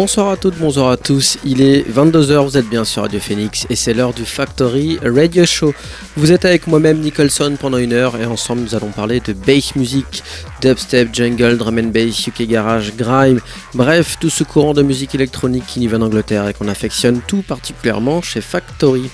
[0.00, 1.36] Bonsoir à toutes, bonsoir à tous.
[1.44, 5.44] Il est 22h, vous êtes bien sur Radio Phoenix et c'est l'heure du Factory Radio
[5.44, 5.74] Show.
[6.16, 9.76] Vous êtes avec moi-même Nicholson pendant une heure et ensemble nous allons parler de bass
[9.76, 10.22] music,
[10.62, 13.42] dubstep, jungle, drum and bass, UK garage, grime,
[13.74, 17.42] bref, tout ce courant de musique électronique qui nous vient d'Angleterre et qu'on affectionne tout
[17.42, 19.10] particulièrement chez Factory.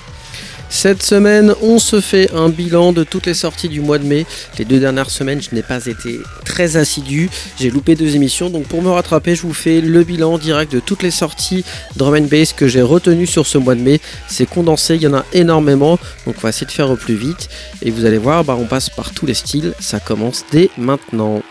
[0.69, 4.25] Cette semaine, on se fait un bilan de toutes les sorties du mois de mai.
[4.59, 7.29] Les deux dernières semaines, je n'ai pas été très assidu.
[7.59, 10.79] J'ai loupé deux émissions, donc pour me rattraper, je vous fais le bilan direct de
[10.79, 11.63] toutes les sorties
[11.95, 14.01] drum and bass que j'ai retenues sur ce mois de mai.
[14.27, 17.15] C'est condensé, il y en a énormément, donc on va essayer de faire au plus
[17.15, 17.49] vite.
[17.81, 19.73] Et vous allez voir, bah, on passe par tous les styles.
[19.79, 21.41] Ça commence dès maintenant.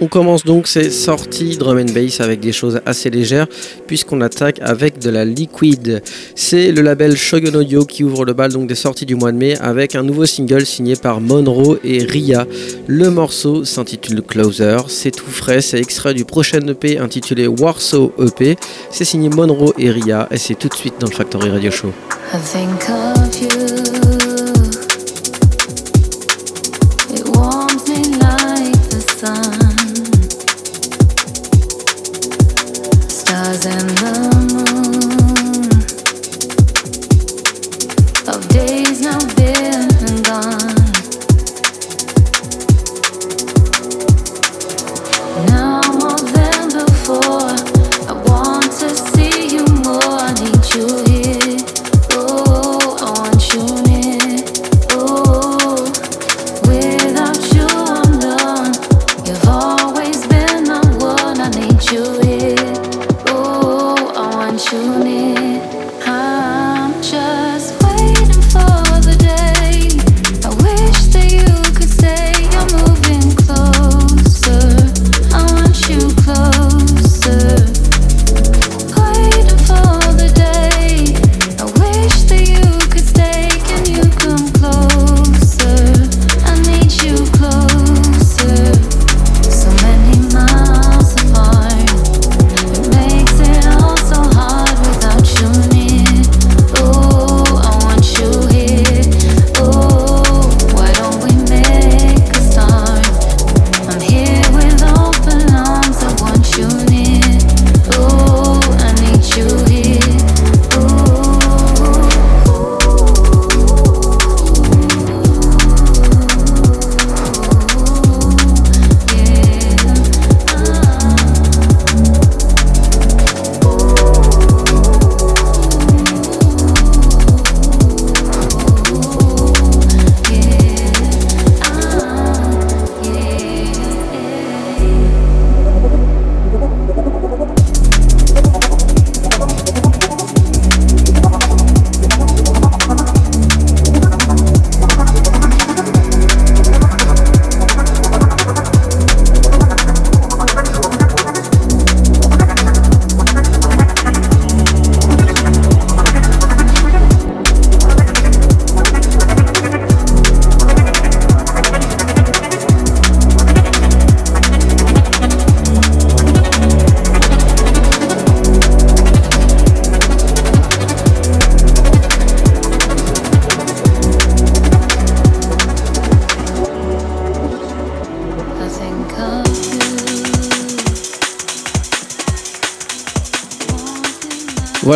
[0.00, 3.46] On commence donc ces sorties drum and bass avec des choses assez légères
[3.86, 6.02] puisqu'on attaque avec de la liquid.
[6.34, 9.36] C'est le label Shogun Audio qui ouvre le bal donc des sorties du mois de
[9.36, 12.44] mai avec un nouveau single signé par Monroe et Ria.
[12.88, 18.56] Le morceau s'intitule Closer, c'est tout frais, c'est extrait du prochain EP intitulé Warsaw EP.
[18.90, 21.92] C'est signé Monroe et Ria et c'est tout de suite dans le Factory Radio Show.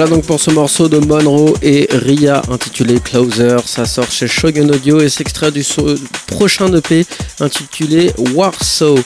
[0.08, 3.56] Donc pour ce morceau de Monroe et Ria intitulé Closer.
[3.64, 5.64] Ça sort chez Shogun Audio et s'extrait du
[6.26, 7.04] prochain EP
[7.40, 8.98] intitulé Warsaw.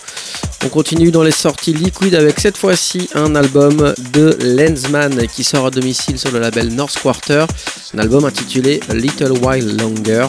[0.64, 5.66] On continue dans les sorties Liquid avec cette fois-ci un album de Lensman qui sort
[5.66, 7.46] à domicile sur le label North Quarter.
[7.94, 10.26] Un album intitulé Little While Longer.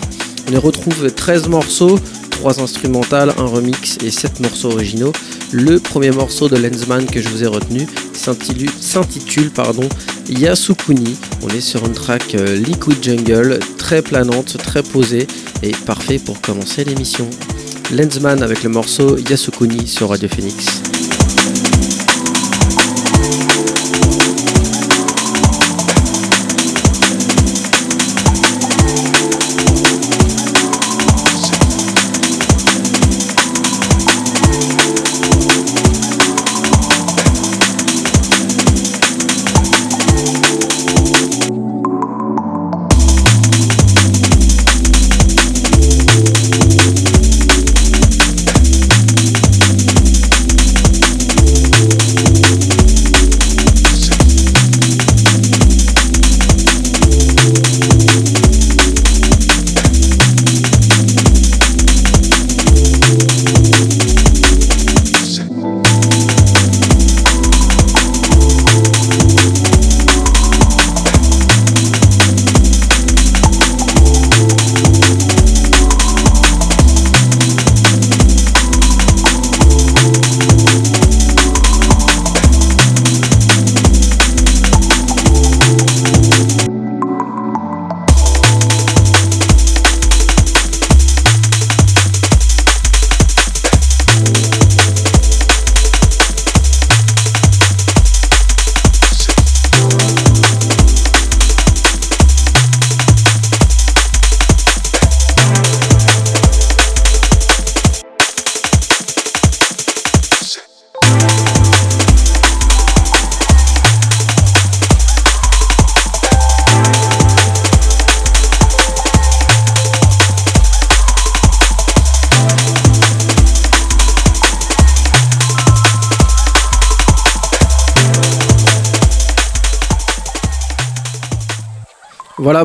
[0.47, 1.99] On y retrouve 13 morceaux,
[2.31, 5.13] 3 instrumentales, un remix et 7 morceaux originaux.
[5.51, 9.51] Le premier morceau de Lensman que je vous ai retenu s'intitule
[10.39, 11.18] Yasukuni.
[11.41, 15.27] On est sur une track euh, Liquid Jungle, très planante, très posée
[15.62, 17.30] et parfait pour commencer l'émission.
[17.91, 20.92] Lensman avec le morceau Yasukuni sur Radio Phoenix.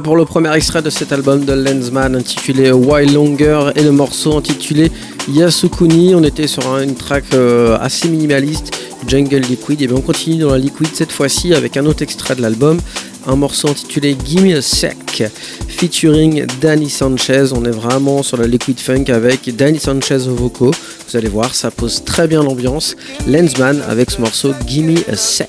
[0.03, 4.37] Pour le premier extrait de cet album de Lensman intitulé Why Longer et le morceau
[4.37, 4.93] intitulé
[5.29, 6.15] Yasukuni.
[6.15, 8.71] On était sur une track euh, assez minimaliste,
[9.07, 9.83] Jungle Liquid.
[9.83, 12.79] Et bien on continue dans la Liquid cette fois-ci avec un autre extrait de l'album,
[13.27, 15.25] un morceau intitulé Gimme a Sec
[15.69, 17.53] featuring Danny Sanchez.
[17.53, 20.73] On est vraiment sur la Liquid Funk avec Danny Sanchez au vocaux.
[21.09, 22.95] Vous allez voir, ça pose très bien l'ambiance.
[23.27, 25.49] Lensman avec ce morceau Gimme a Sec.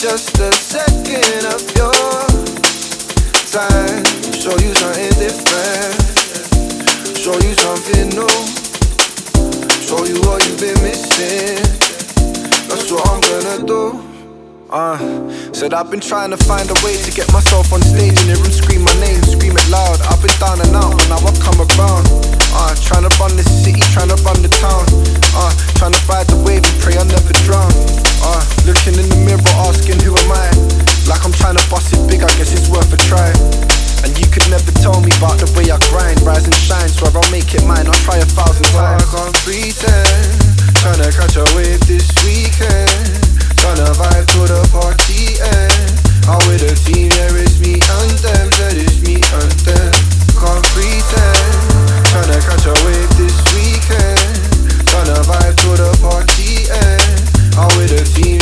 [0.00, 1.92] Just a second of your
[3.52, 4.00] time.
[4.32, 5.92] Show you something different.
[7.18, 8.26] Show you something new.
[9.84, 11.60] Show you what you've been missing.
[12.66, 14.00] That's what I'm gonna do.
[14.70, 14.96] Uh,
[15.52, 18.36] said I've been trying to find a way to get myself on stage in the
[18.40, 20.00] room, scream my name, scream it loud.
[20.08, 22.39] I've been down and out, but now I come around.
[22.52, 24.84] Uh, trying to run the city, trying to run the town.
[25.34, 27.70] Uh, trying to ride the wave and pray I never drown.
[28.20, 30.50] Uh, looking in the mirror, asking who am I?
[31.08, 33.30] Like I'm trying to bust it big, I guess it's worth a try.
[34.02, 37.12] And you could never tell me about the way I grind, rise and shine, swear
[37.14, 39.02] I'll make it mine, I'll try a thousand times.
[39.02, 40.38] I can't pretend,
[40.82, 43.38] trying to catch a wave this weekend.
[43.60, 45.92] Trying to vibe to the party end.
[46.24, 49.92] I'm with a team, there is me and them, that is me and them.
[50.32, 51.69] Can't pretend,
[52.20, 54.18] tryna catch a wave this weekend.
[54.88, 56.68] Tryna vibe to the party.
[56.68, 57.00] Eh?
[57.56, 58.40] I'm with a team,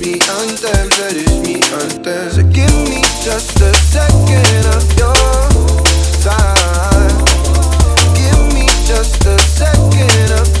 [0.00, 0.88] me and them,
[1.42, 2.30] me and them.
[2.30, 5.14] So give me just a second of your
[6.22, 7.24] time.
[8.18, 10.59] Give me just a second of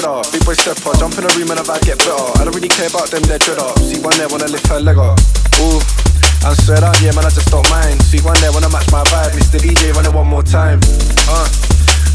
[0.00, 0.28] brother?
[0.32, 2.28] Big boy stepper, jump in a room and I vibe get better.
[2.36, 3.78] I don't really care about them, they're dread up.
[3.78, 5.16] See one there wanna lift her leg up.
[5.60, 5.80] Ooh,
[6.44, 8.02] I'm straight up, yeah man, I just don't mind.
[8.02, 9.32] See one there wanna match my vibe.
[9.36, 9.58] Mr.
[9.60, 10.80] DJ, run it one more time.
[11.28, 11.48] Uh,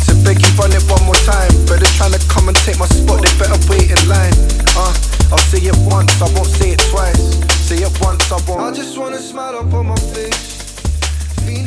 [0.06, 1.50] so beg you run it one more time.
[1.66, 4.36] Better trying to come and take my spot, they better wait in line.
[4.78, 4.94] Uh,
[5.32, 7.40] I'll say it once, I won't say it twice.
[7.66, 8.62] Say it once, I won't.
[8.62, 10.50] I just wanna smile up on my face.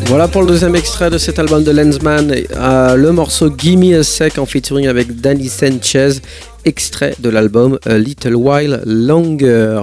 [0.06, 4.02] Voilà pour le deuxième extrait de cet album de Lensman, euh, le morceau Gimme a
[4.02, 6.20] Sec en featuring avec Danny Sanchez
[6.64, 9.82] extrait de l'album A Little While Longer.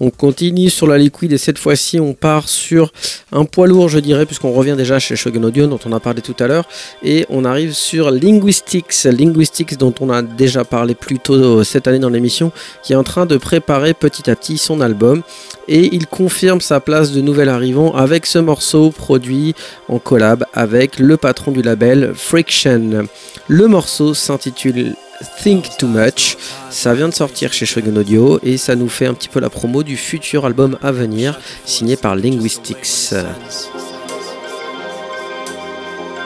[0.00, 2.92] On continue sur la liquide et cette fois-ci on part sur
[3.32, 6.22] un poids lourd je dirais puisqu'on revient déjà chez Shogun Audio dont on a parlé
[6.22, 6.66] tout à l'heure
[7.02, 11.98] et on arrive sur Linguistics, Linguistics dont on a déjà parlé plus tôt cette année
[11.98, 15.22] dans l'émission qui est en train de préparer petit à petit son album
[15.68, 19.54] et il confirme sa place de nouvel arrivant avec ce morceau produit
[19.88, 23.06] en collab avec le patron du label Friction.
[23.48, 24.94] Le morceau s'intitule
[25.42, 26.36] Think Too Much.
[26.70, 29.50] Ça vient de sortir chez Shogun Audio et ça nous fait un petit peu la
[29.50, 33.14] promo du futur album à venir signé par Linguistics.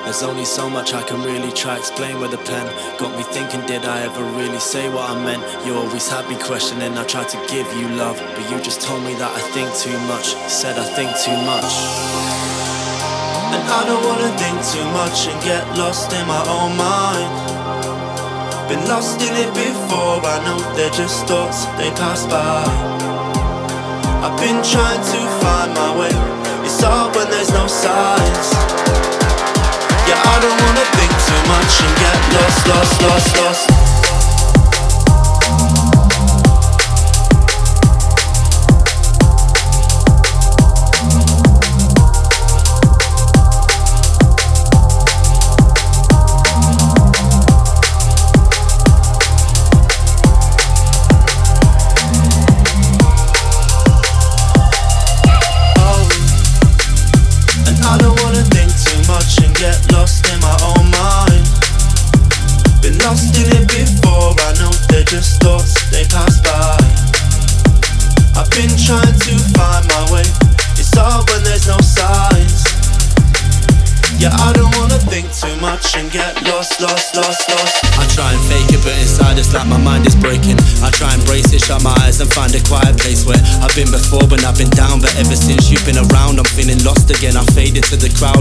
[0.05, 2.67] There's only so much I can really try explain with a pen.
[2.99, 5.43] Got me thinking, did I ever really say what I meant?
[5.67, 9.03] You always had me questioning, I tried to give you love, but you just told
[9.03, 10.37] me that I think too much.
[10.47, 11.73] Said I think too much.
[13.55, 17.94] And I don't wanna think too much and get lost in my own mind.
[18.69, 22.65] Been lost in it before, I know they're just thoughts, they pass by.
[24.25, 26.15] I've been trying to find my way,
[26.65, 28.49] it's hard when there's no signs.
[30.09, 33.94] Yeah, I don't wanna think too much and get lost, lost, lost, lost.
[88.01, 88.34] To the crowd,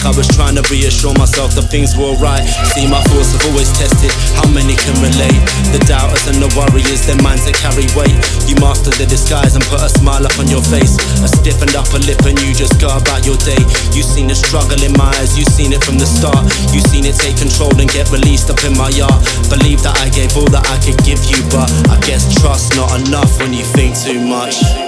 [0.00, 2.48] I was trying to reassure myself that things were alright.
[2.72, 5.40] See, my thoughts have always tested how many can relate.
[5.76, 8.16] The doubters and the warriors, their minds that carry weight.
[8.48, 12.00] You master the disguise and put a smile up on your face, a stiffened upper
[12.00, 13.60] lip, and you just go about your day.
[13.92, 16.48] You seen the struggle in my eyes, you seen it from the start.
[16.72, 19.20] You seen it take control and get released up in my yard.
[19.52, 22.88] Believe that I gave all that I could give you, but I guess trust not
[23.04, 24.79] enough when you think too much.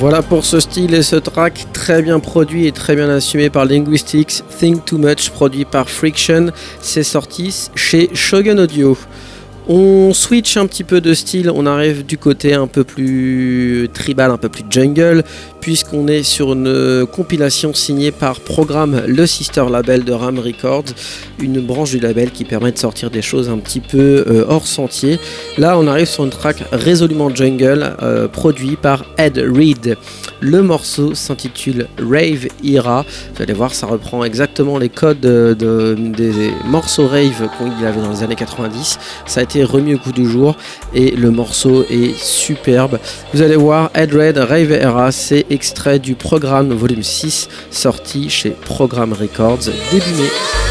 [0.00, 3.66] Voilà pour ce style et ce track très bien produit et très bien assumé par
[3.66, 4.42] Linguistics.
[4.58, 6.46] Think Too Much produit par Friction.
[6.80, 8.96] C'est sorti chez Shogun Audio.
[9.68, 14.30] On switch un petit peu de style, on arrive du côté un peu plus tribal,
[14.30, 15.22] un peu plus jungle,
[15.60, 20.84] puisqu'on est sur une compilation signée par Programme, le sister label de Ram Records,
[21.40, 24.66] une branche du label qui permet de sortir des choses un petit peu euh, hors
[24.66, 25.18] sentier.
[25.58, 29.96] Là, on arrive sur une track résolument jungle, euh, produit par Ed Reed.
[30.40, 33.04] Le morceau s'intitule Rave Era.
[33.36, 36.32] Vous allez voir, ça reprend exactement les codes de- de- des
[36.66, 38.98] morceaux rave qu'il avait dans les années 90.
[39.26, 40.56] Ça a été remis au coup du jour
[40.94, 42.98] et le morceau est superbe.
[43.34, 48.50] Vous allez voir, Ed Red Rave Era, c'est extrait du programme volume 6 sorti chez
[48.50, 50.69] Programme Records début mai.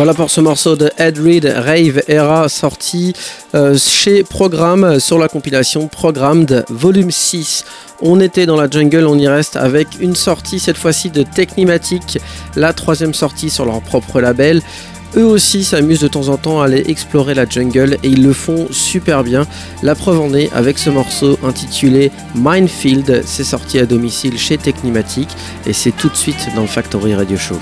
[0.00, 3.12] Voilà pour ce morceau de Ed Reed, Rave Era, sorti
[3.54, 7.66] euh, chez Programme sur la compilation Programmed Volume 6.
[8.00, 12.18] On était dans la jungle, on y reste avec une sortie cette fois-ci de Technimatic,
[12.56, 14.62] la troisième sortie sur leur propre label.
[15.18, 18.32] Eux aussi s'amusent de temps en temps à aller explorer la jungle et ils le
[18.32, 19.46] font super bien.
[19.82, 23.22] La preuve en est avec ce morceau intitulé Minefield.
[23.26, 25.28] C'est sorti à domicile chez Technimatic
[25.66, 27.58] et c'est tout de suite dans le Factory Radio Show.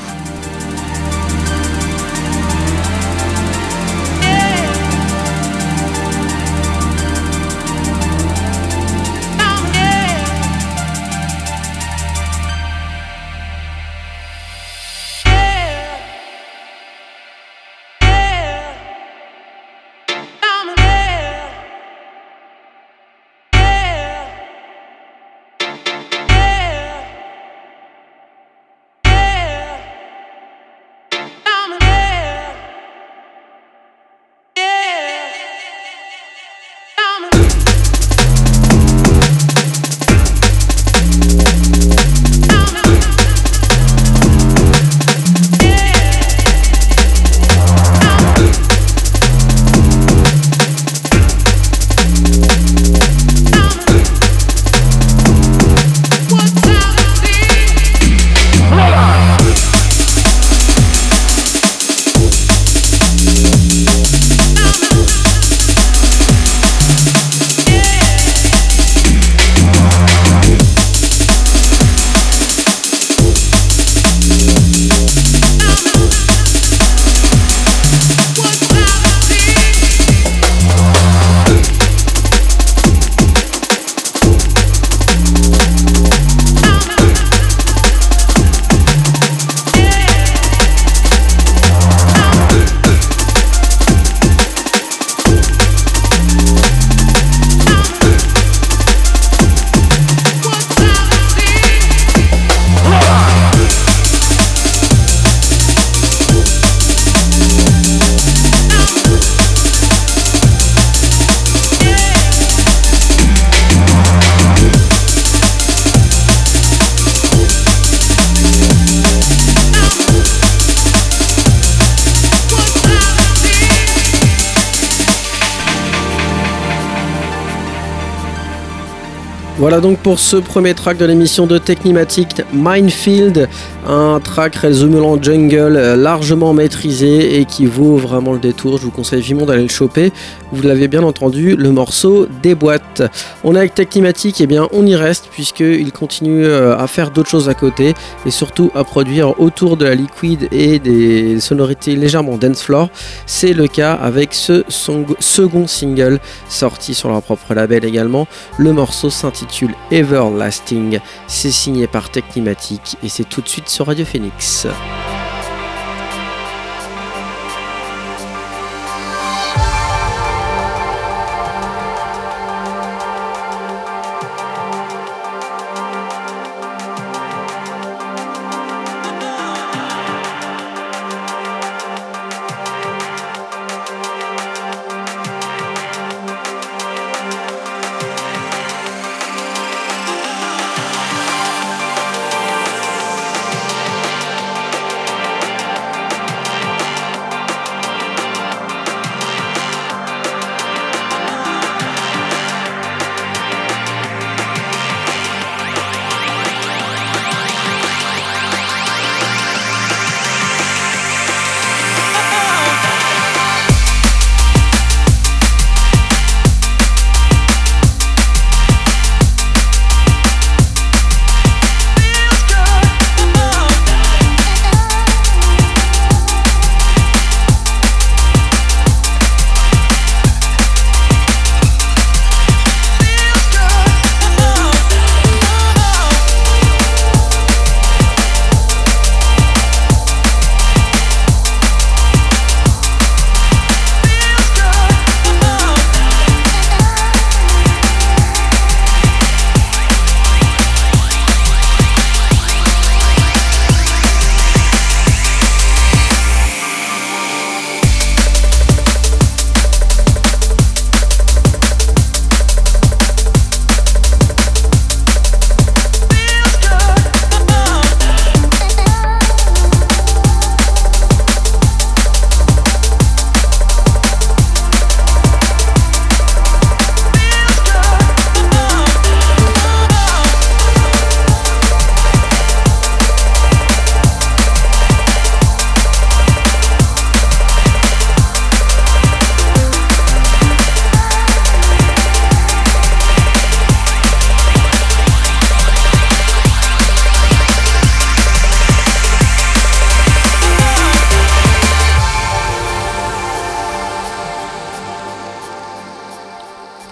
[129.81, 133.49] Donc pour ce premier track de l'émission de Technimatic, Minefield,
[133.89, 138.77] un track résumé en jungle euh, largement maîtrisé et qui vaut vraiment le détour.
[138.77, 140.13] Je vous conseille vivement d'aller le choper.
[140.53, 143.03] Vous l'avez bien entendu, le morceau des boîtes.
[143.45, 147.11] On est avec Technimatic, et eh bien on y reste puisqu'il continue euh, à faire
[147.11, 147.95] d'autres choses à côté
[148.27, 152.91] et surtout à produire autour de la liquide et des sonorités légèrement dance floor.
[153.25, 156.21] C'est le cas avec ce second single
[156.51, 158.27] sorti sur leur propre label également.
[158.59, 160.99] Le morceau s'intitule Everlasting.
[161.27, 164.67] C'est signé par Technimatic et c'est tout de suite sur Radio Phoenix.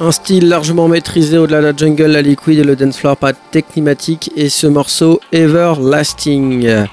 [0.06, 3.32] Un style largement maîtrisé au-delà de la jungle, la liquid et le dance floor, pas
[3.32, 6.86] technimatique, et ce morceau Everlasting.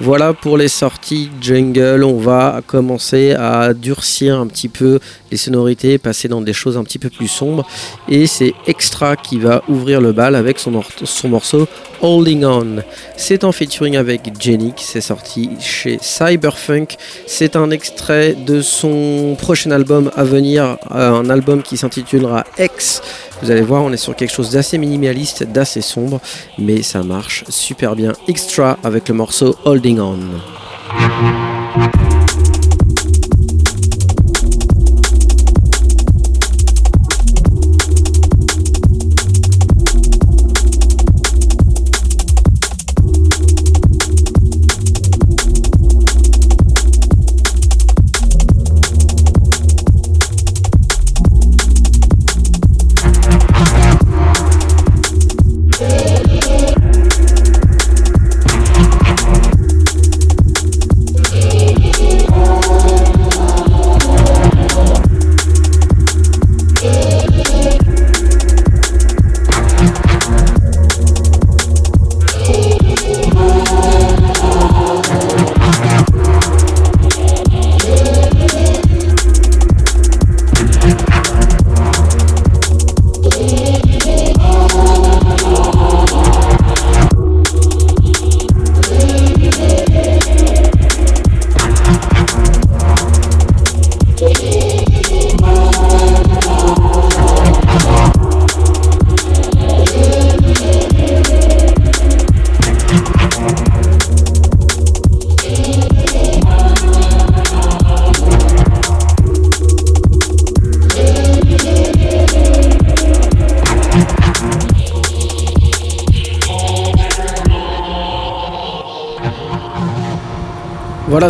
[0.00, 2.02] Voilà pour les sorties jungle.
[2.02, 4.98] On va commencer à durcir un petit peu
[5.30, 7.66] les sonorités, passer dans des choses un petit peu plus sombres.
[8.08, 11.68] Et c'est Extra qui va ouvrir le bal avec son, son morceau
[12.04, 12.82] Holding On.
[13.16, 16.96] C'est en featuring avec Jenny, c'est sorti chez Cyberfunk.
[17.26, 23.00] C'est un extrait de son prochain album à venir, euh, un album qui s'intitulera X.
[23.40, 26.20] Vous allez voir, on est sur quelque chose d'assez minimaliste, d'assez sombre,
[26.58, 28.12] mais ça marche super bien.
[28.28, 30.18] Extra avec le morceau Holding On.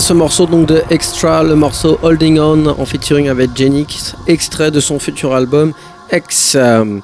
[0.00, 4.80] Ce morceau donc de Extra, le morceau Holding On en featuring avec Genix, extrait de
[4.80, 5.72] son futur album
[6.12, 6.56] X.
[6.56, 6.98] Euh,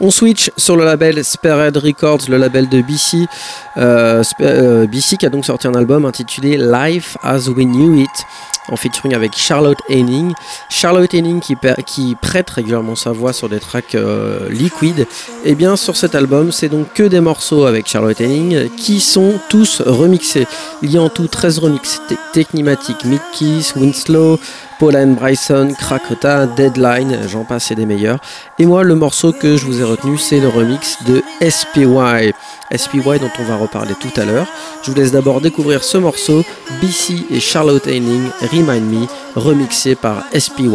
[0.00, 3.26] on switch sur le label Spared Records, le label de BC.
[3.78, 8.10] Euh, euh, BC qui a donc sorti un album intitulé Life as We Knew It
[8.68, 10.32] en featuring avec Charlotte Henning.
[10.78, 15.06] Charlotte Henning qui, prête régulièrement sa voix sur des tracks euh, liquides.
[15.46, 19.40] Et bien sur cet album, c'est donc que des morceaux avec Charlotte Henning qui sont
[19.48, 20.46] tous remixés.
[20.82, 24.38] Il y a en tout 13 remixes te- technimatiques Midkeys, Winslow,
[24.78, 28.18] Paula and Bryson, Krakota, Deadline, j'en passe et des meilleurs.
[28.58, 32.32] Et moi, le morceau que je vous ai retenu, c'est le remix de SPY.
[32.74, 34.46] SPY dont on va reparler tout à l'heure.
[34.82, 36.44] Je vous laisse d'abord découvrir ce morceau,
[36.82, 40.68] BC et Charlotte Henning, Remind Me, remixé par SPY.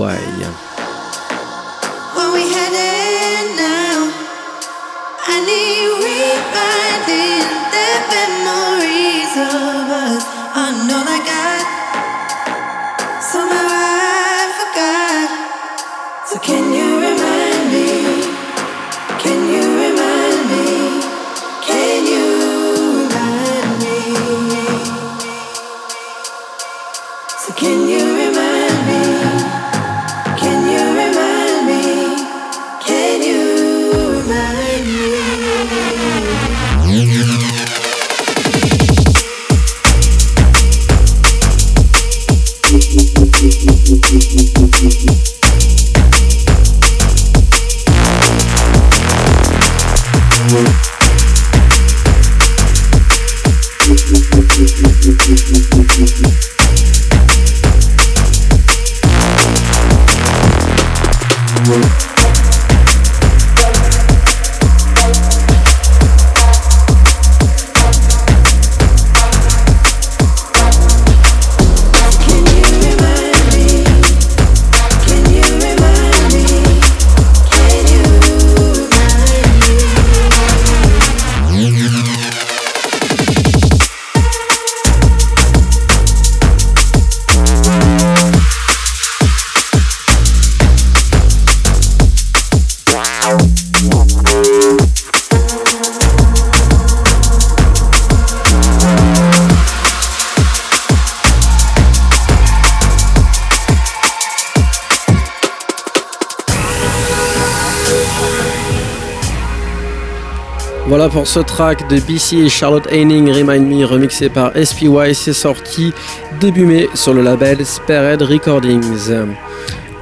[111.09, 115.15] Pour ce track de BC et Charlotte Haining, Remind Me, remixé par SPY.
[115.15, 115.93] C'est sorti
[116.39, 119.09] début mai sur le label Spared Recordings.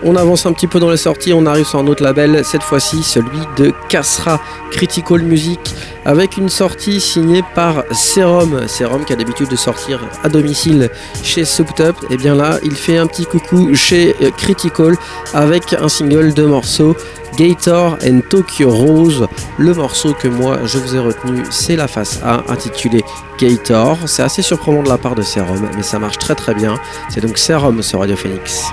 [0.02, 2.64] On avance un petit peu dans les sorties, on arrive sur un autre label, cette
[2.64, 4.40] fois-ci celui de Kasra
[4.72, 5.60] Critical Music,
[6.06, 8.66] avec une sortie signée par Serum.
[8.68, 10.90] Serum qui a l'habitude de sortir à domicile
[11.22, 11.44] chez
[11.82, 11.96] Up.
[12.10, 14.96] Et bien là, il fait un petit coucou chez Critical
[15.34, 16.96] avec un single de morceaux.
[17.38, 19.28] Gator and Tokyo Rose.
[19.58, 23.04] Le morceau que moi je vous ai retenu, c'est la face A intitulée
[23.40, 23.98] Gator.
[24.08, 26.76] C'est assez surprenant de la part de Serum, mais ça marche très très bien.
[27.10, 28.64] C'est donc Serum sur Radio Phoenix.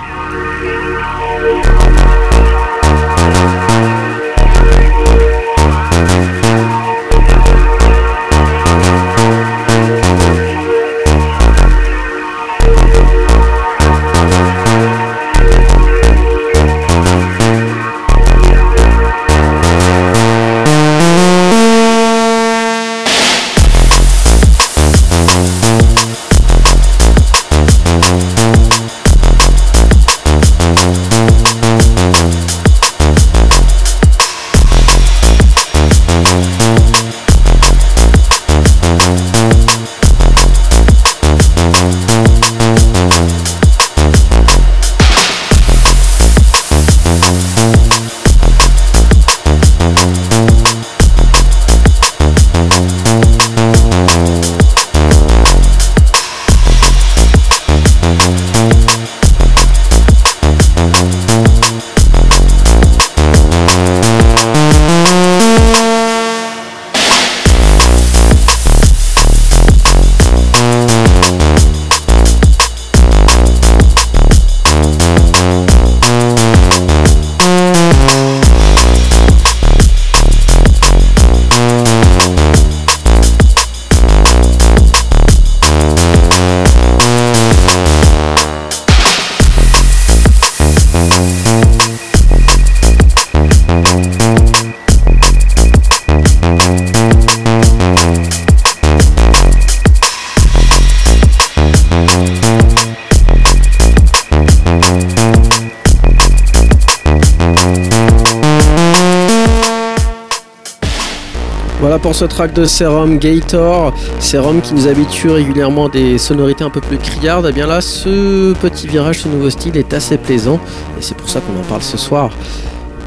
[112.17, 113.93] Ce track de Serum Gator.
[114.19, 117.45] Serum qui nous habitue régulièrement des sonorités un peu plus criardes.
[117.45, 120.59] Et bien là, ce petit virage, ce nouveau style est assez plaisant.
[120.97, 122.31] Et c'est pour ça qu'on en parle ce soir.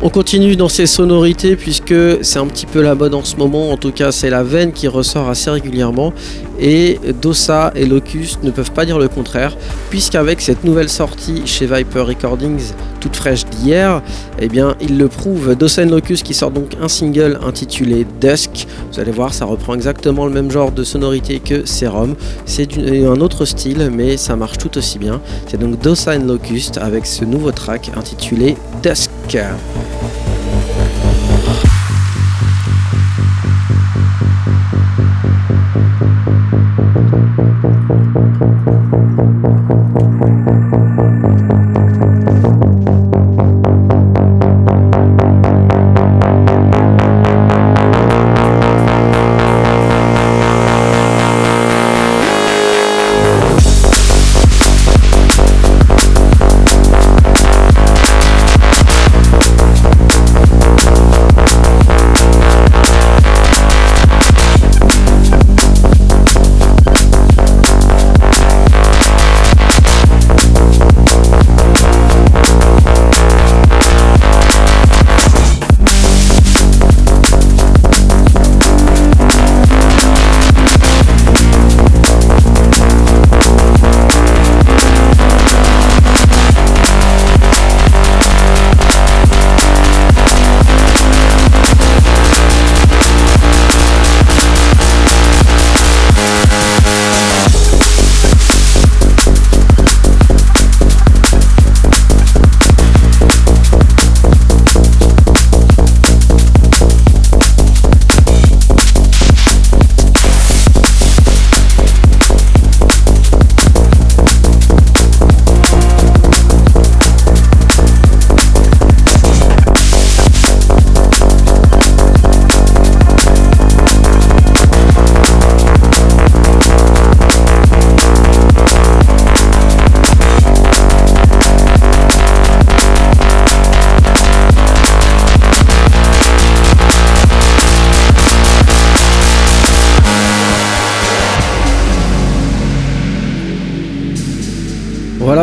[0.00, 1.92] On continue dans ces sonorités puisque
[2.22, 4.72] c'est un petit peu la mode en ce moment, en tout cas c'est la veine
[4.72, 6.14] qui ressort assez régulièrement
[6.58, 9.58] et Dossa et Locust ne peuvent pas dire le contraire
[9.90, 14.02] puisqu'avec cette nouvelle sortie chez Viper Recordings toute fraîche d'hier,
[14.38, 15.56] eh bien, il le prouve.
[15.56, 18.66] Dosen Locus qui sort donc un single intitulé Dusk.
[18.92, 22.14] Vous allez voir, ça reprend exactement le même genre de sonorité que Serum.
[22.44, 25.20] C'est euh, un autre style, mais ça marche tout aussi bien.
[25.46, 29.10] C'est donc Dosen Locust avec ce nouveau track intitulé Dusk.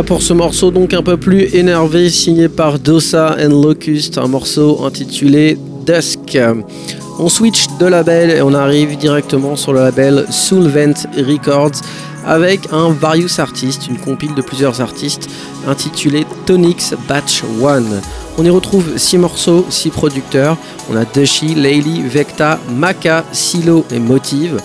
[0.07, 4.85] Pour ce morceau donc un peu plus énervé signé par Dosa and Locust, un morceau
[4.85, 6.37] intitulé Dusk.
[7.19, 11.81] On switch de label et on arrive directement sur le label Soulvent Records
[12.25, 15.29] avec un Various Artist, une compile de plusieurs artistes
[15.67, 17.83] intitulée Tonics Batch 1.
[18.37, 20.55] On y retrouve 6 morceaux, 6 producteurs.
[20.89, 24.57] On a Dushi, Layli, Vecta, Maka, Silo et Motive.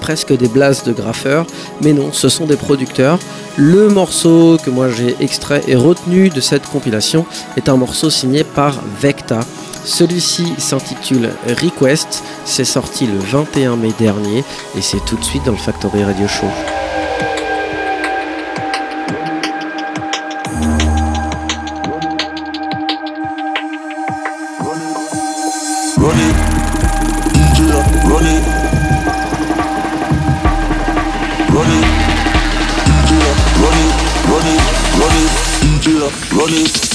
[0.00, 1.46] Presque des blasts de graffeurs,
[1.82, 3.18] mais non, ce sont des producteurs.
[3.56, 8.44] Le morceau que moi j'ai extrait et retenu de cette compilation est un morceau signé
[8.44, 9.40] par Vecta.
[9.84, 14.44] Celui-ci s'intitule Request, c'est sorti le 21 mai dernier
[14.76, 16.79] et c'est tout de suite dans le Factory Radio Show.
[36.50, 36.89] DJ,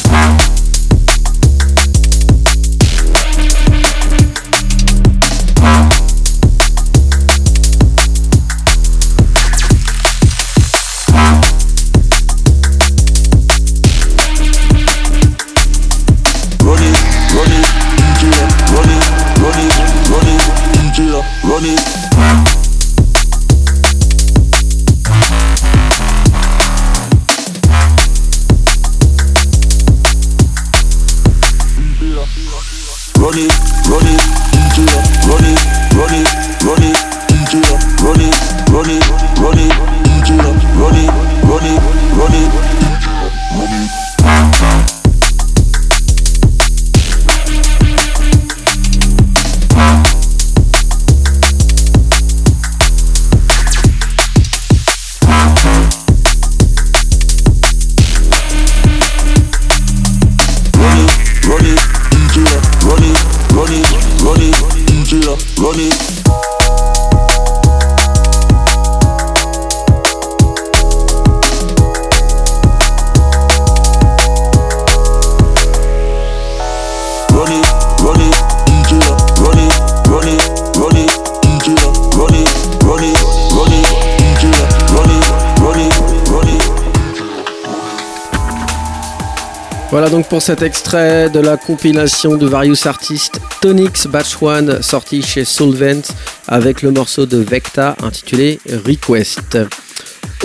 [89.96, 95.22] Voilà donc pour cet extrait de la compilation de Various Artists Tonics Batch 1 sorti
[95.22, 96.04] chez Solvent
[96.50, 99.58] avec le morceau de Vecta intitulé Request.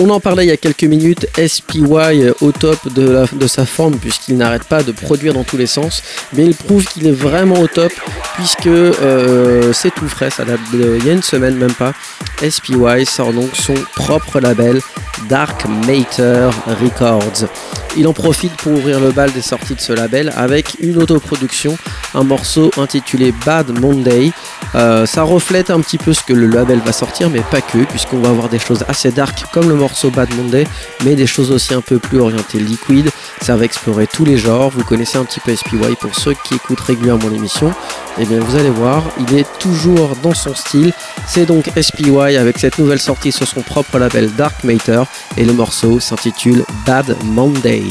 [0.03, 4.35] On en parlait il y a quelques minutes, SPY au top de, sa forme puisqu'il
[4.35, 6.01] n'arrête pas de produire dans tous les sens,
[6.33, 7.91] mais il prouve qu'il est vraiment au top
[8.33, 11.93] puisque euh, c'est tout frais, ça date il y a une semaine même pas.
[12.41, 14.81] SPY sort donc son propre label
[15.29, 16.49] Dark Matter
[16.81, 17.47] Records.
[17.95, 21.77] Il en profite pour ouvrir le bal des sorties de ce label avec une autoproduction,
[22.15, 24.31] un morceau intitulé Bad Monday.
[24.73, 27.79] Euh, ça reflète un petit peu ce que le label va sortir, mais pas que,
[27.79, 30.65] puisqu'on va avoir des choses assez dark comme le morceau Bad Monday,
[31.03, 33.09] mais des choses aussi un peu plus orientées liquid.
[33.41, 34.69] Ça va explorer tous les genres.
[34.69, 37.71] Vous connaissez un petit peu SPY pour ceux qui écoutent régulièrement l'émission.
[38.17, 40.93] Et bien vous allez voir, il est toujours dans son style.
[41.27, 45.03] C'est donc SPY avec cette nouvelle sortie sur son propre label Dark Matter
[45.37, 47.83] et le morceau s'intitule Bad Monday.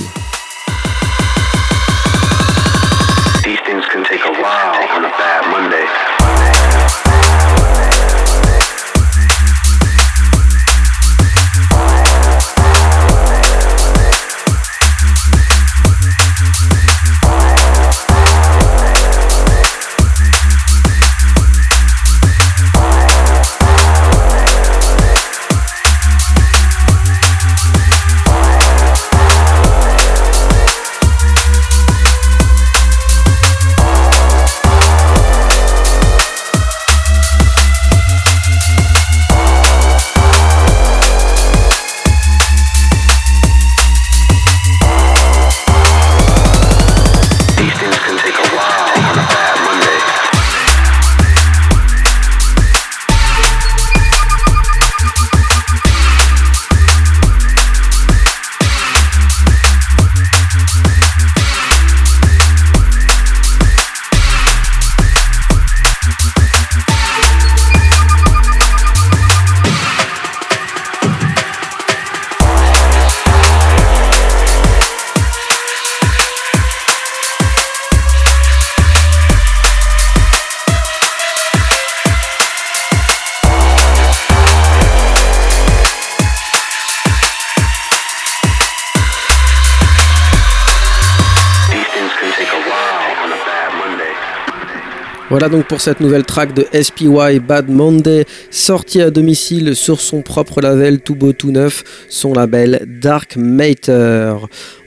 [95.41, 100.21] Voilà donc pour cette nouvelle track de SPY Bad Monday, sortie à domicile sur son
[100.21, 104.35] propre label tout beau tout neuf, son label Dark Matter.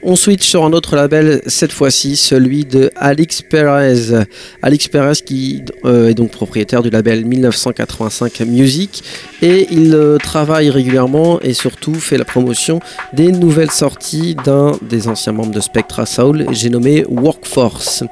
[0.04, 4.24] On switch sur un autre label, cette fois-ci celui de Alix Perez.
[4.62, 9.02] Alix Perez qui euh, est donc propriétaire du label 1985 Music
[9.42, 12.78] et il euh, travaille régulièrement et surtout fait la promotion
[13.12, 18.04] des nouvelles sorties d'un des anciens membres de Spectra Soul, j'ai nommé Workforce.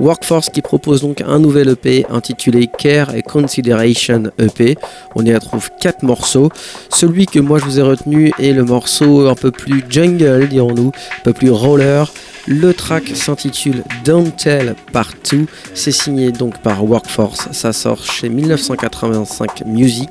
[0.00, 4.76] Workforce qui propose donc un nouvel EP intitulé Care et Consideration EP.
[5.14, 6.50] On y retrouve quatre morceaux.
[6.90, 10.88] Celui que moi je vous ai retenu est le morceau un peu plus jungle, dirons-nous,
[10.88, 12.12] un peu plus roller.
[12.46, 15.46] Le track s'intitule Don't Tell Partout.
[15.74, 17.48] C'est signé donc par Workforce.
[17.52, 20.10] Ça sort chez 1985 Music.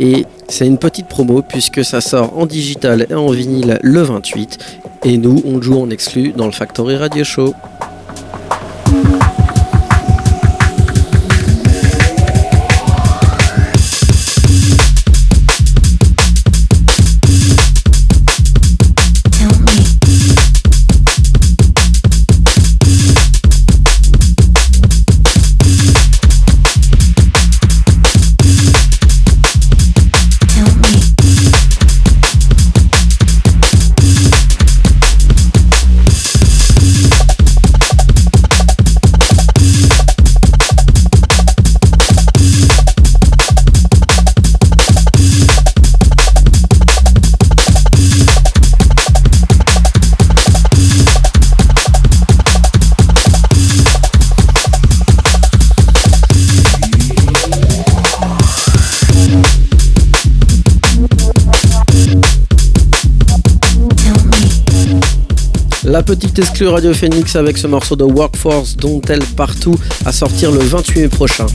[0.00, 4.58] Et c'est une petite promo puisque ça sort en digital et en vinyle le 28.
[5.04, 7.54] Et nous, on joue en exclu dans le Factory Radio Show.
[65.98, 69.74] La petite exclue Radio Phoenix avec ce morceau de Workforce dont elle partout
[70.06, 71.46] à sortir le 28 mai prochain.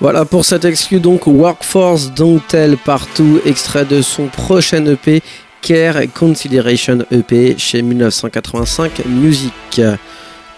[0.00, 5.22] Voilà pour cet exclu donc Workforce Don't Tell Partout, extrait de son prochain EP
[5.60, 9.82] Care Consideration EP chez 1985 Music.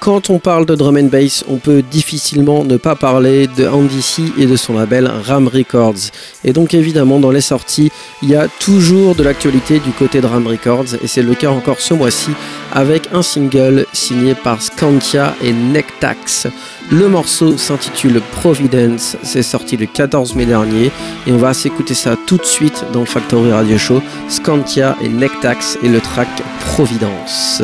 [0.03, 4.03] Quand on parle de drum and bass, on peut difficilement ne pas parler de Andy
[4.03, 6.11] C et de son label Ram Records.
[6.43, 10.27] Et donc évidemment dans les sorties, il y a toujours de l'actualité du côté de
[10.27, 12.33] Ram Records et c'est le cas encore ce mois-ci
[12.73, 16.49] avec un single signé par Scantia et Nectax.
[16.91, 20.91] Le morceau s'intitule Providence, c'est sorti le 14 mai dernier
[21.29, 24.03] et on va s'écouter ça tout de suite dans le Factory Radio Show.
[24.29, 27.63] Scantia et Nectax et le track Providence.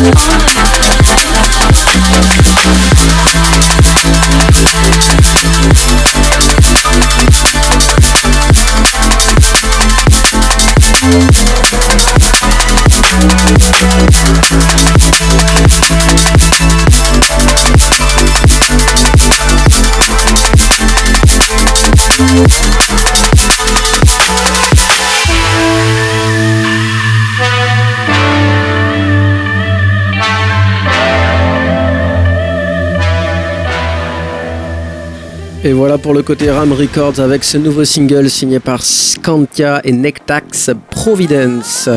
[0.00, 0.37] on
[35.68, 39.92] Et voilà pour le côté Ram Records avec ce nouveau single signé par Scantia et
[39.92, 41.90] Nectax Providence.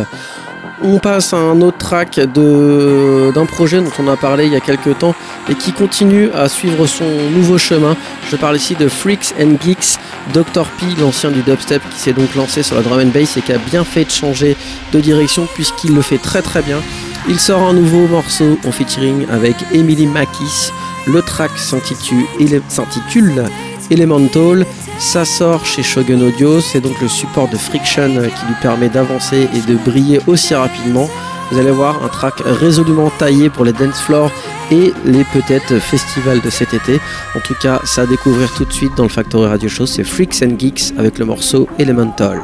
[0.84, 4.60] On passe à un autre track d'un projet dont on a parlé il y a
[4.60, 5.16] quelques temps
[5.50, 7.96] et qui continue à suivre son nouveau chemin.
[8.30, 9.98] Je parle ici de Freaks and Geeks,
[10.34, 10.66] Dr.
[10.78, 13.54] P, l'ancien du dubstep qui s'est donc lancé sur la drum and bass et qui
[13.54, 14.58] a bien fait de changer
[14.92, 16.82] de direction puisqu'il le fait très très bien.
[17.30, 20.74] Il sort un nouveau morceau en featuring avec Emily Makis.
[21.08, 23.45] Le track s'intitule Ele- s'intitule
[23.89, 24.66] Elemental.
[24.99, 26.62] Ça sort chez Shogun Audio.
[26.62, 31.10] C'est donc le support de Friction qui lui permet d'avancer et de briller aussi rapidement.
[31.52, 34.32] Vous allez voir un track résolument taillé pour les dance floors
[34.72, 37.02] et les peut-être festivals de cet été.
[37.36, 39.86] En tout cas, ça à découvrir tout de suite dans le Factory Radio Show.
[39.86, 42.39] C'est Freaks and Geeks avec le morceau Elemental.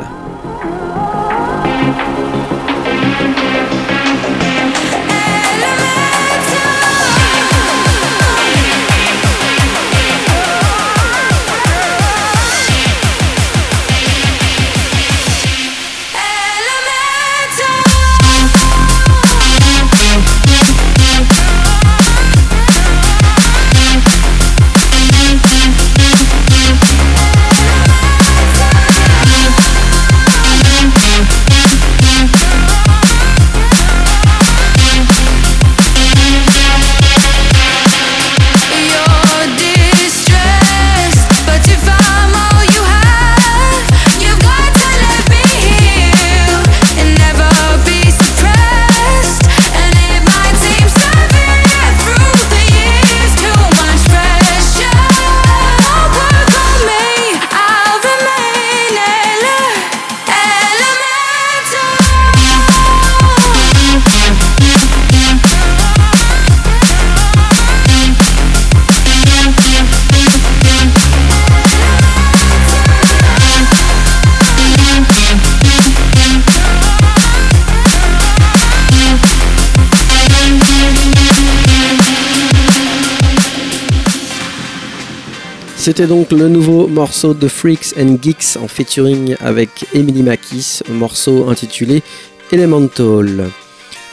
[85.87, 91.47] C'était donc le nouveau morceau de Freaks and Geeks en featuring avec Emily Makis, morceau
[91.47, 92.03] intitulé
[92.51, 93.49] Elemental.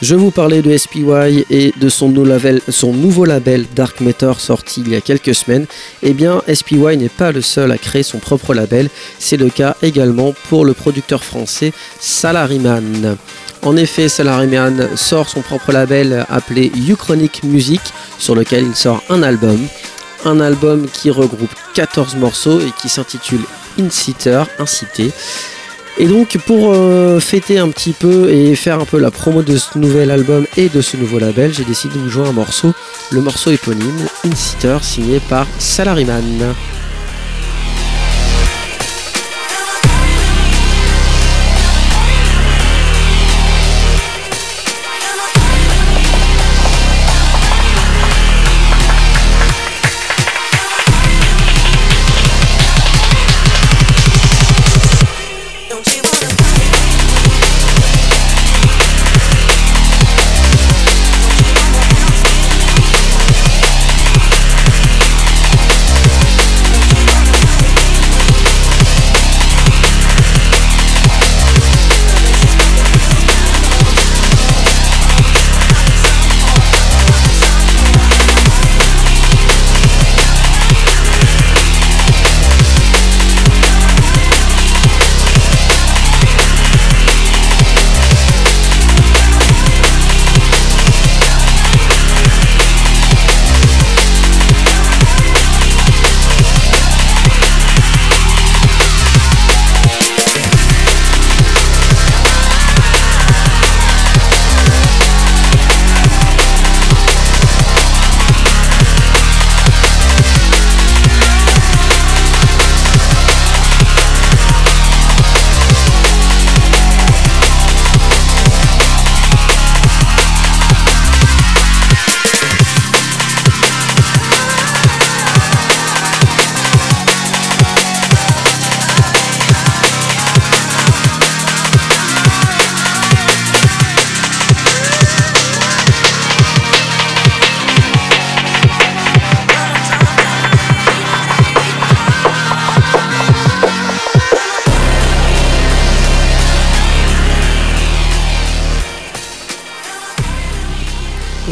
[0.01, 4.95] Je vous parlais de SPY et de son, nouveau label Dark Matter sorti il y
[4.95, 5.65] a quelques semaines.
[6.01, 8.87] Eh bien, SPY n'est pas le seul à créer son propre label,
[9.19, 13.17] c'est le cas également pour le producteur français Salaryman.
[13.63, 17.81] En effet, Salaryman sort son propre label appelé Uchronic Music,
[18.17, 19.59] sur lequel il sort un album
[20.25, 23.41] un album qui regroupe 14 morceaux et qui s'intitule
[23.79, 25.11] Inciter, incité.
[25.97, 29.57] Et donc pour euh, fêter un petit peu et faire un peu la promo de
[29.57, 32.73] ce nouvel album et de ce nouveau label, j'ai décidé de vous jouer un morceau,
[33.11, 36.53] le morceau éponyme, Inciter, signé par Salaryman.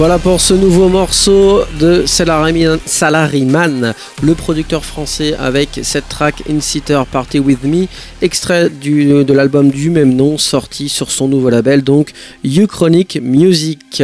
[0.04, 7.40] Voilà pour ce nouveau morceau de Salaryman, le producteur français avec cette track Inciter Party
[7.40, 7.86] With Me,
[8.22, 12.12] extrait de l'album du même nom sorti sur son nouveau label, donc
[12.44, 14.04] Uchronic Music.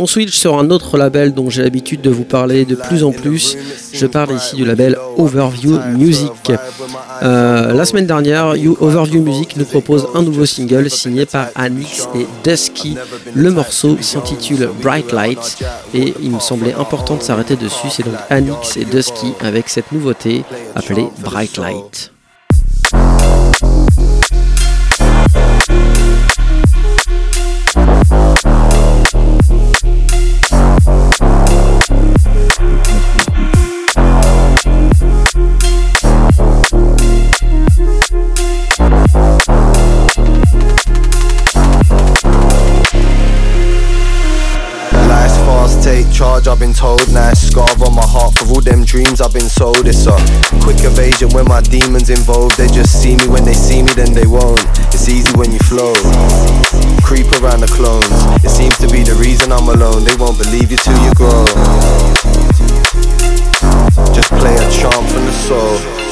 [0.00, 3.10] On switch sur un autre label dont j'ai l'habitude de vous parler de plus en
[3.10, 3.56] plus.
[3.92, 6.52] Je parle ici du label Overview Music.
[7.24, 12.28] Euh, la semaine dernière, Overview Music nous propose un nouveau single signé par Anix et
[12.48, 12.96] Dusky.
[13.34, 17.88] Le morceau s'intitule Bright Lights et il me semblait important de s'arrêter dessus.
[17.90, 20.44] C'est donc Anix et Dusky avec cette nouveauté
[20.76, 22.12] appelée Bright Light.
[46.48, 47.04] I've been told.
[47.12, 49.86] Nice scar on my heart for all them dreams I've been sold.
[49.86, 50.16] It's a
[50.64, 52.56] quick evasion when my demons involved.
[52.56, 54.64] They just see me when they see me, then they won't.
[54.88, 55.92] It's easy when you flow.
[57.04, 58.08] Creep around the clones.
[58.42, 60.04] It seems to be the reason I'm alone.
[60.04, 61.44] They won't believe you till you grow.
[64.16, 66.07] Just play a charm from the soul.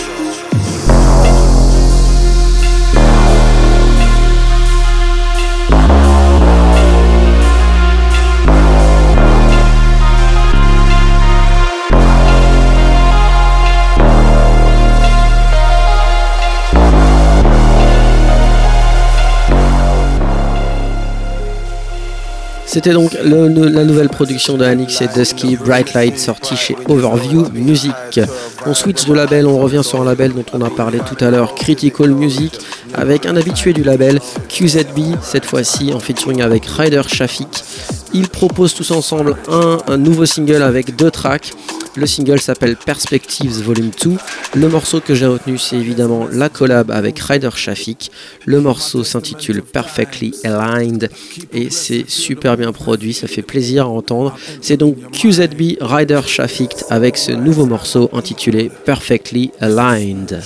[22.77, 28.21] C'était donc la nouvelle production de Anix et Dusky, Bright Light, sortie chez Overview Music.
[28.67, 31.31] On switch de label, on revient sur un label dont on a parlé tout à
[31.31, 32.53] l'heure, Critical Music,
[32.93, 34.21] avec un habitué du label,
[34.51, 37.65] QZB, cette fois-ci en featuring avec Ryder Shafik.
[38.13, 41.55] Ils proposent tous ensemble un nouveau single avec deux tracks.
[41.97, 44.17] Le single s'appelle Perspectives Volume 2.
[44.55, 48.11] Le morceau que j'ai retenu, c'est évidemment la collab avec Ryder Shafik.
[48.45, 51.09] Le morceau s'intitule Perfectly Aligned
[51.53, 54.37] et c'est super bien produit, ça fait plaisir à entendre.
[54.61, 60.43] C'est donc QZB Ryder Shafik avec ce nouveau morceau intitulé Perfectly Aligned.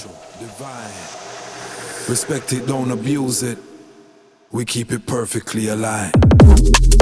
[2.09, 3.59] Respect it, don't abuse it.
[4.53, 7.00] We keep it perfectly aligned.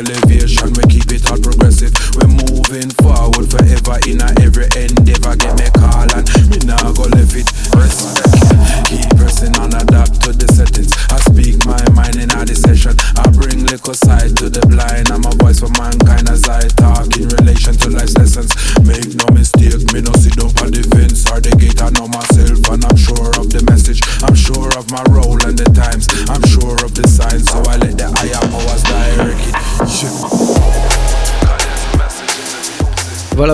[0.00, 0.59] Elevation,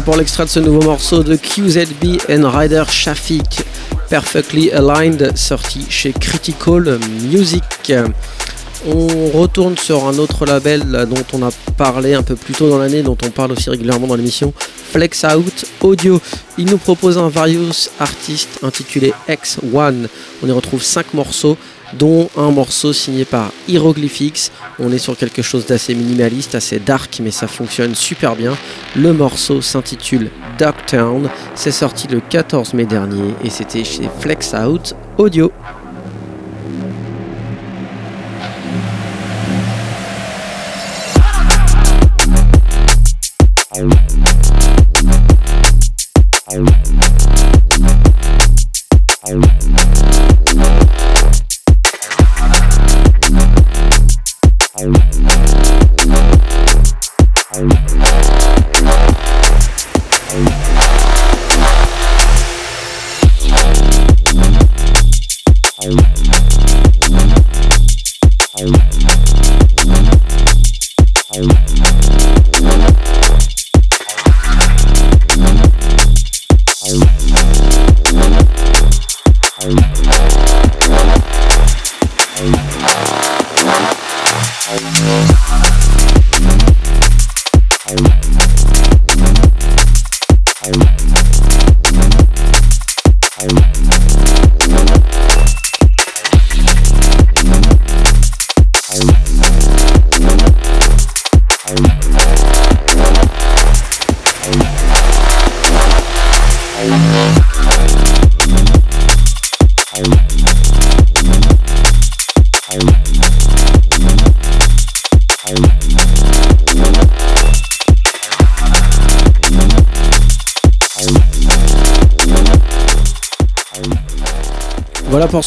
[0.05, 3.63] Pour l'extrait de ce nouveau morceau de QZB and Ryder Shafik,
[4.11, 7.93] Perfectly Aligned, sorti chez Critical Music.
[8.87, 12.79] On retourne sur un autre label dont on a parlé un peu plus tôt dans
[12.79, 14.53] l'année, dont on parle aussi régulièrement dans l'émission,
[14.93, 16.21] Flex Out Audio.
[16.59, 20.09] Il nous propose un Various Artist intitulé X1.
[20.43, 21.57] On y retrouve 5 morceaux,
[21.95, 24.51] dont un morceau signé par Hieroglyphics.
[24.79, 28.57] On est sur quelque chose d'assez minimaliste, assez dark, mais ça fonctionne super bien.
[28.95, 31.29] Le morceau s'intitule Darktown.
[31.55, 35.53] C'est sorti le 14 mai dernier et c'était chez Flex Out Audio.
[54.79, 55.17] I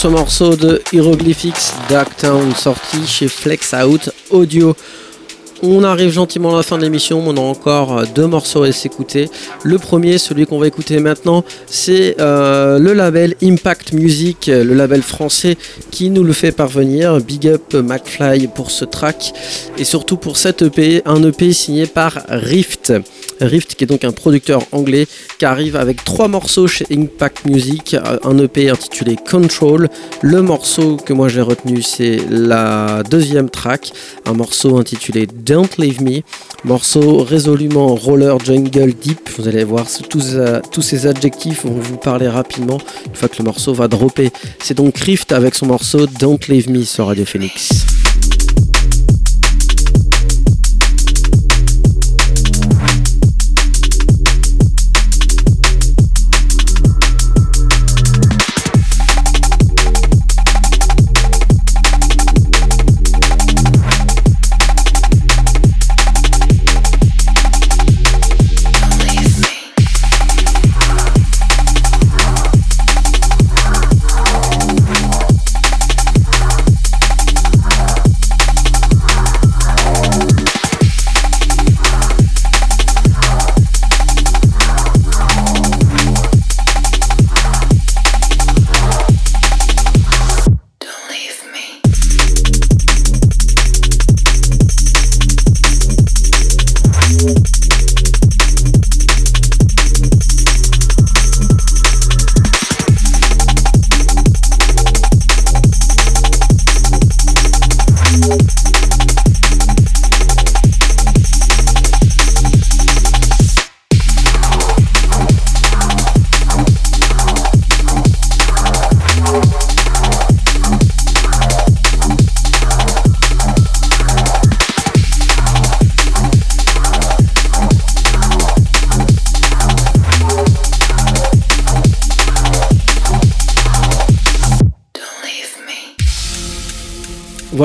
[0.01, 4.73] ce morceau de Hieroglyphics Dark Town sorti chez Flex Out Audio.
[5.61, 9.29] On arrive gentiment à la fin de l'émission, on a encore deux morceaux à s'écouter.
[9.63, 15.01] Le premier, celui qu'on va écouter maintenant, c'est euh, le label Impact Music, le label
[15.01, 15.57] français
[15.91, 17.19] qui nous le fait parvenir.
[17.19, 19.33] Big up McFly pour ce track
[19.77, 22.93] et surtout pour cet EP, un EP signé par Rift.
[23.41, 25.07] Rift qui est donc un producteur anglais
[25.37, 29.89] qui arrive avec trois morceaux chez Impact Music, un EP intitulé Control.
[30.21, 33.91] Le morceau que moi j'ai retenu c'est la deuxième track,
[34.25, 36.21] un morceau intitulé Don't Leave Me,
[36.63, 39.31] morceau résolument roller jungle deep.
[39.35, 42.77] Vous allez voir tous, euh, tous ces adjectifs vont vous parler rapidement
[43.07, 44.29] une fois que le morceau va dropper.
[44.61, 47.83] C'est donc Rift avec son morceau Don't Leave Me sur Radio Phoenix.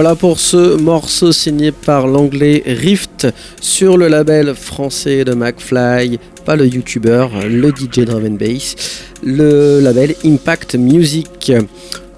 [0.05, 3.27] Voilà pour ce morceau signé par l'anglais Rift
[3.59, 8.77] sur le label français de McFly, pas le YouTuber, le DJ Drum Bass,
[9.23, 11.53] le label Impact Music.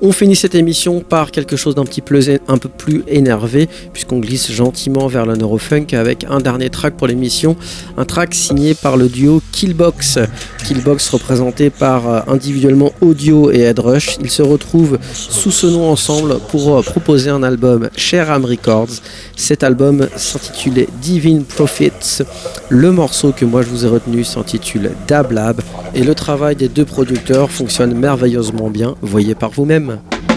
[0.02, 4.18] On finit cette émission par quelque chose d'un petit peu, un peu plus énervé, puisqu'on
[4.18, 7.56] glisse gentiment vers le neurofunk avec un dernier track pour l'émission,
[7.96, 10.18] un track signé par le duo Killbox.
[10.66, 14.18] Killbox représenté par euh, individuellement Audio et Headrush.
[14.20, 19.00] Ils se retrouvent sous ce nom ensemble pour euh, proposer un album Cher Am Records.
[19.34, 22.22] Cet album s'intitule Divine Profits.
[22.68, 25.60] Le morceau que moi je vous ai retenu s'intitule Dab Lab
[25.94, 29.85] et le travail des deux producteurs fonctionne merveilleusement bien, voyez par vous-même.
[29.86, 30.35] Don't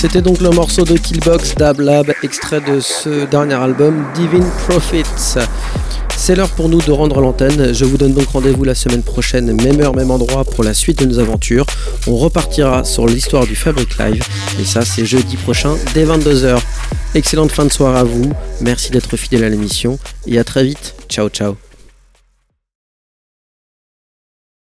[0.00, 5.38] C'était donc le morceau de Killbox Dab Lab, extrait de ce dernier album Divine Prophets.
[6.16, 7.74] C'est l'heure pour nous de rendre l'antenne.
[7.74, 11.00] Je vous donne donc rendez-vous la semaine prochaine, même heure, même endroit, pour la suite
[11.00, 11.66] de nos aventures.
[12.06, 14.22] On repartira sur l'histoire du Fabric Live,
[14.58, 16.58] et ça c'est jeudi prochain dès 22h.
[17.14, 18.32] Excellente fin de soirée à vous,
[18.62, 20.94] merci d'être fidèle à l'émission, et à très vite.
[21.10, 21.56] Ciao ciao.